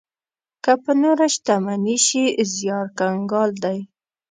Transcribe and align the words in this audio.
که 0.63 0.71
په 0.83 0.91
نوره 1.01 1.27
شتمني 1.35 1.97
شي 2.05 2.23
زيار 2.55 2.85
کنګال 2.99 3.51
دی. 3.63 3.79